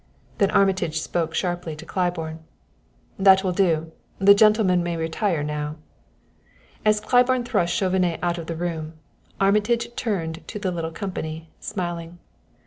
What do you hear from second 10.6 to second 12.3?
little company, smiling.